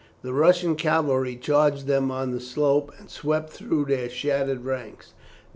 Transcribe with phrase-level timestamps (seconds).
[0.23, 5.13] The Russian cavalry charged them on the slope, and swept through their shattered ranks.